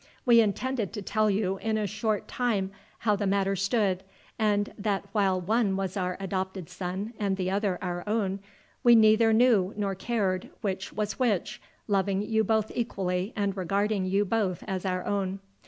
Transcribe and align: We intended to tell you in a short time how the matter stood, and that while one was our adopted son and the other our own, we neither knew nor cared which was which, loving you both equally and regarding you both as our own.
We 0.25 0.41
intended 0.41 0.93
to 0.93 1.03
tell 1.03 1.29
you 1.29 1.59
in 1.59 1.77
a 1.77 1.85
short 1.85 2.27
time 2.27 2.71
how 2.97 3.15
the 3.15 3.27
matter 3.27 3.55
stood, 3.55 4.01
and 4.39 4.73
that 4.79 5.05
while 5.11 5.39
one 5.39 5.77
was 5.77 5.95
our 5.95 6.17
adopted 6.19 6.69
son 6.71 7.13
and 7.19 7.37
the 7.37 7.51
other 7.51 7.77
our 7.83 8.03
own, 8.09 8.39
we 8.83 8.95
neither 8.95 9.31
knew 9.31 9.75
nor 9.77 9.93
cared 9.93 10.49
which 10.61 10.91
was 10.91 11.19
which, 11.19 11.61
loving 11.87 12.23
you 12.23 12.43
both 12.43 12.71
equally 12.73 13.31
and 13.35 13.55
regarding 13.55 14.05
you 14.05 14.25
both 14.25 14.63
as 14.67 14.87
our 14.87 15.05
own. 15.05 15.37